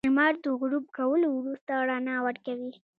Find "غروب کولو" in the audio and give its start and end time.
0.59-1.27